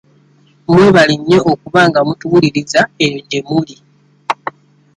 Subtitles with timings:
[0.71, 3.75] Mwebale nnyo okuba nga mutuwuliriza eyo gye muli.